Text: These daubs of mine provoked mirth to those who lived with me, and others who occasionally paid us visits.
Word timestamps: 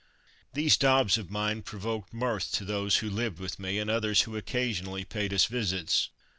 These 0.55 0.77
daubs 0.77 1.19
of 1.19 1.29
mine 1.29 1.61
provoked 1.61 2.11
mirth 2.11 2.51
to 2.53 2.65
those 2.65 2.97
who 2.97 3.09
lived 3.11 3.37
with 3.37 3.59
me, 3.59 3.77
and 3.77 3.87
others 3.87 4.21
who 4.21 4.35
occasionally 4.35 5.03
paid 5.05 5.31
us 5.31 5.45
visits. 5.45 6.09